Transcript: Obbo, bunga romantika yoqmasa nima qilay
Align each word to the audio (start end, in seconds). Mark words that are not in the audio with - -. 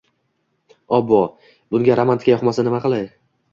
Obbo, 0.99 1.19
bunga 1.77 2.01
romantika 2.01 2.35
yoqmasa 2.35 2.69
nima 2.71 2.83
qilay 2.89 3.09